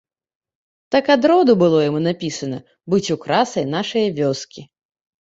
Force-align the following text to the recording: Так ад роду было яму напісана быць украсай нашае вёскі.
Так 0.93 1.11
ад 1.15 1.27
роду 1.31 1.55
было 1.63 1.81
яму 1.89 1.99
напісана 2.07 2.59
быць 2.95 3.13
украсай 3.17 3.69
нашае 3.75 4.05
вёскі. 4.19 4.61